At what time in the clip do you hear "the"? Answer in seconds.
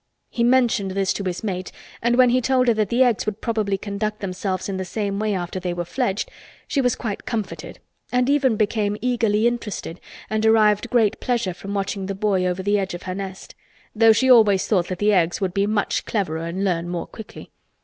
2.89-3.03, 4.77-4.83, 12.07-12.15, 12.63-12.79, 14.97-15.13